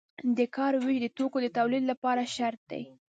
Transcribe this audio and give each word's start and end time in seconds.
د 0.37 0.39
کار 0.55 0.73
ویش 0.83 0.97
د 1.01 1.07
توکو 1.17 1.37
د 1.43 1.47
تولید 1.57 1.83
لپاره 1.91 2.31
شرط 2.35 2.61
دی. 2.71 2.83